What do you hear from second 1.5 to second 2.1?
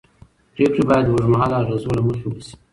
اغېزو له